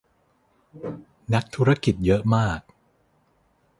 [1.33, 2.59] นักธุรกิจเยอะมาก